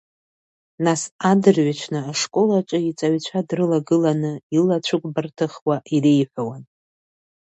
Нас 0.85 1.01
адырҩаҽны 1.31 1.99
ашколаҿы 2.11 2.79
иҵаҩцәа 2.89 3.39
дрылагыланы, 3.47 4.33
илацәыкәбар 4.57 5.27
ҭыхуа 5.35 5.75
иреиҳәауан… 5.95 6.63